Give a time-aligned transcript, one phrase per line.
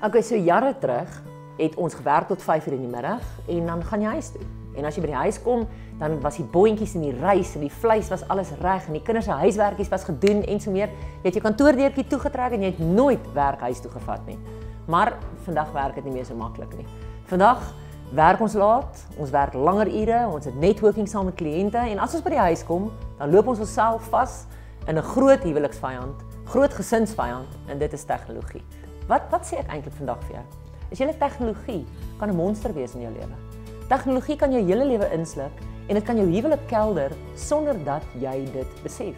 [0.00, 1.08] Okay, so jare terug
[1.58, 4.40] het ons gewerk tot 5:00 in die middag en dan gaan jy huis toe.
[4.74, 5.66] En as jy by die huis kom,
[5.98, 9.02] dan was die boontjies en die rys en die vleis was alles reg en die
[9.02, 10.88] kinders se huiswerkies was gedoen en so meer.
[10.88, 14.38] Jy het jou kantoordeurtjie toegetrek en jy het nooit werk huis toe gevat nie.
[14.88, 15.12] Maar
[15.44, 16.86] vandag werk dit nie meer so maklik nie.
[17.24, 17.74] Vandag
[18.12, 22.14] werk ons laat, ons werk langer ure, ons het networking saam met kliënte en as
[22.14, 24.46] ons by die huis kom, dan loop ons onsself vas
[24.86, 28.64] in 'n groot huweliksvyand, groot gesinsvyand en dit is tegnologie.
[29.10, 30.42] Wat wat sê ek eintlik vandag vir jou?
[30.94, 31.80] Is julle tegnologie
[32.20, 33.36] kan 'n monster wees in jou lewe.
[33.88, 35.50] Tegnologie kan jou hele lewe insluk
[35.88, 39.16] en dit kan jou huwelik kelder sonder dat jy dit besef.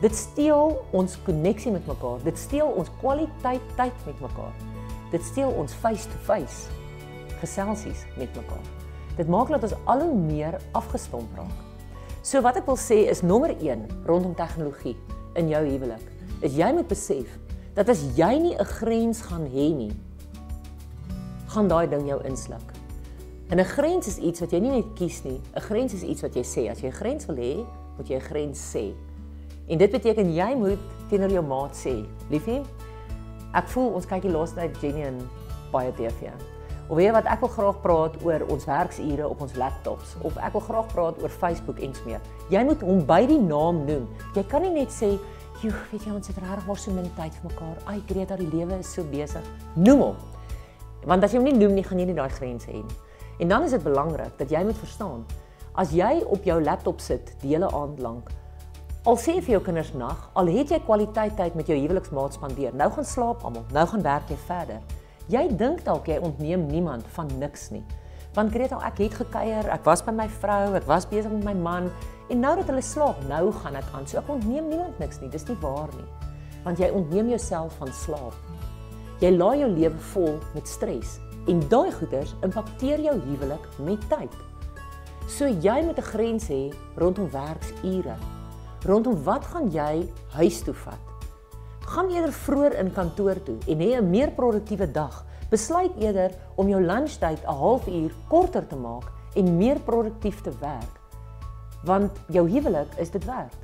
[0.00, 2.18] Dit steel ons koneksie met mekaar.
[2.24, 4.54] Dit steel ons kwaliteit tyd met mekaar.
[5.10, 6.70] Dit steel ons face-to-face
[7.40, 8.66] geselsies met mekaar.
[9.16, 11.58] Dit maak dat ons al hoe meer afgestomp raak.
[12.22, 14.96] So wat ek wil sê is nommer 1 rondom tegnologie
[15.34, 16.02] in jou huwelik.
[16.40, 17.38] Is jy moet besef
[17.78, 19.92] dat as jy nie 'n grens gaan hê nie,
[21.46, 22.74] gaan daai ding jou insluk.
[23.48, 25.40] En 'n grens is iets wat jy nie net kies nie.
[25.54, 26.70] 'n Grens is iets wat jy sê.
[26.70, 27.64] As jy 'n grens wil hê,
[27.96, 28.92] moet jy 'n grens sê.
[29.68, 32.62] En dit beteken jy moet teenoor jou maat sê, liefie,
[33.54, 35.28] ek voel ons kyk die laaste tyd Jenny en
[35.72, 36.32] baie TV.
[36.88, 40.52] Of weet wat ek wil graag praat oor ons werksure op ons laptops of ek
[40.52, 42.20] wil graag praat oor Facebook en so meer.
[42.48, 44.08] Jy moet hom by die naam noem.
[44.34, 45.18] Jy kan nie net sê,
[45.62, 47.76] "Joe, weet jy ons het regtig maar so min tyd vir mekaar.
[47.86, 50.16] Ai, Greta, die lewe is so besig." Noem hom.
[51.04, 52.96] Want as jy hom nie noem nie, gaan jy nie daai grense hê nie.
[53.38, 55.24] En dan is dit belangrik dat jy moet verstaan,
[55.74, 58.30] as jy op jou laptop sit die hele aand lank,
[59.06, 62.74] al sê vir jou kinders nag, al het jy kwaliteit tyd met jou huweliksmaat spandeer,
[62.74, 64.82] nou gaan slaap almal, nou gaan werk jy verder.
[65.28, 67.84] Jy dink dalk jy ontneem niemand van niks nie.
[68.34, 71.54] Want Greta, ek het gekuier, ek was by my vrou, ek was besig met my
[71.54, 71.90] man
[72.28, 74.06] en nou dat hulle slaap, nou gaan dit aan.
[74.06, 75.30] So ek ontneem niemand niks nie.
[75.32, 76.08] Dis nie waar nie.
[76.64, 78.34] Want jy ontneem jouself van slaap.
[79.22, 81.18] Jy laai jou lewe vol met stres
[81.48, 84.34] en daai goeders impakteer jou huwelik met tyd.
[85.28, 88.16] So jy moet 'n grens hê rondom werksure.
[88.84, 91.02] Rondom wat gaan jy huis toe vat?
[91.80, 95.24] Gaan eerder vroeër in kantoor toe en hê 'n meer produktiewe dag.
[95.50, 101.07] Besluit eerder om jou lunchtyd 'n halfuur korter te maak en meer produktief te werk.
[101.84, 103.54] Want jou huwelik is dit werd.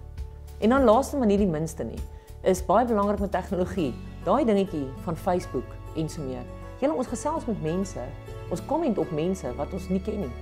[0.59, 2.01] En dan laaste maar nie die minste nie,
[2.43, 3.95] is baie belangrik met tegnologie
[4.25, 6.45] daai dingetjie van Facebook en so meer.
[6.81, 8.01] Julle ons gesels met mense,
[8.51, 10.33] ons komment op mense wat ons nie ken nie.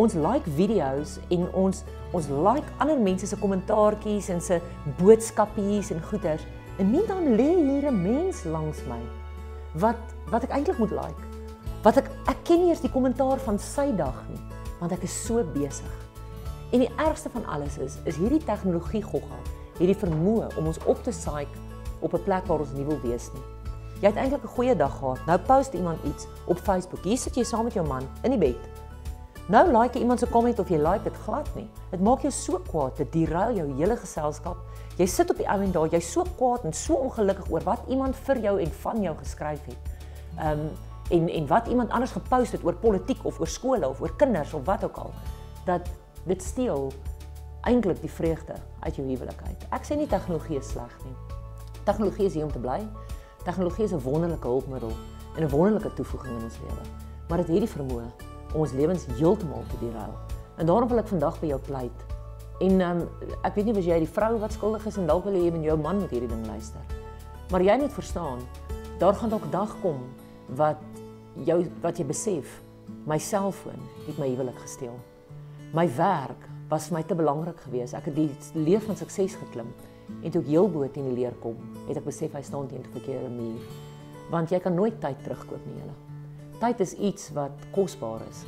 [0.00, 1.84] Ons like video's en ons
[2.14, 4.60] ons like ander mense se kommentaartjies en se
[4.98, 6.46] boodskapies en goeters.
[6.78, 9.00] En nie dan lê hier 'n mens langs my
[9.74, 10.00] wat
[10.30, 11.22] wat ek eintlik moet like.
[11.82, 14.40] Wat ek ek ken nie eers die kommentaar van sy dag nie,
[14.80, 15.92] want ek is so besig.
[16.74, 19.36] En die ergste van alles is is hierdie tegnologie gogga,
[19.78, 21.46] hierdie vermoë om ons op te saai
[22.02, 23.42] op 'n plek waar ons nie wil wees nie.
[24.00, 25.26] Jy het eintlik 'n goeie dag gehad.
[25.26, 27.04] Nou post iemand iets op Facebook.
[27.04, 28.68] Hier sit jy saam met jou man in die bed.
[29.46, 31.68] Nou like iemand se comment of jy like dit glad nie.
[31.90, 34.56] Dit maak jou so kwaad, dit derail jou hele geselskap.
[34.96, 37.80] Jy sit op die ou en daar, jy's so kwaad en so ongelukkig oor wat
[37.88, 39.76] iemand vir jou en van jou geskryf het.
[40.38, 40.70] Ehm um,
[41.10, 44.54] en en wat iemand anders gepost het oor politiek of oor skole of oor kinders
[44.54, 45.10] of wat ook al.
[45.64, 45.88] Dat
[46.24, 46.92] dit steel
[47.64, 49.66] eintlik die vreugde uit jou huwelikheid.
[49.72, 51.16] Ek sê nie tegnologie is sleg nie.
[51.84, 52.80] Tegnologie is hier om te bly.
[53.44, 54.92] Tegnologie is 'n wonderlike hulpmiddel
[55.36, 56.84] en 'n wonderlike toevoeging in ons lewe.
[57.28, 58.08] Maar dit het die vermoë
[58.54, 60.14] om ons lewens heeltemal te derail.
[60.56, 62.04] En daarom wil ek vandag by jou pleit.
[62.60, 63.08] En um,
[63.42, 65.62] ek weet nie of jy die vrou wat skuldig is en dalk wil jy met
[65.62, 66.80] jou man met hierdie ding luister.
[67.50, 68.38] Maar jy moet verstaan,
[68.98, 69.98] daar gaan dalk 'n dag kom
[70.46, 70.76] wat
[71.44, 72.62] jou wat jy besef,
[73.04, 74.94] my selfoon het my huwelik gesteel.
[75.74, 77.96] My werk was vir my te belangrik geweest.
[77.98, 78.28] Ek het die
[78.62, 79.72] leef van sukses geklim.
[80.22, 81.56] En toe ek heel bo teen die leer kom,
[81.88, 83.64] het ek besef hy staan teen 'n verkeerde muur.
[84.30, 85.96] Want jy kan nooit tyd terugkoop nie, julle.
[86.60, 88.44] Tyd is iets wat kosbaar is.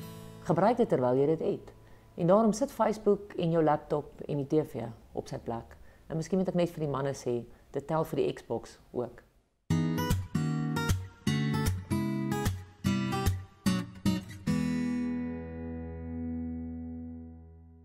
[0.46, 1.74] Gebruik dit terwyl jy dit het.
[2.14, 5.76] En daarom sit Facebook en jou laptop en die TV op sy plek.
[6.06, 9.25] En miskien moet ek net vir die manne sê, dit tel vir die Xbox ook.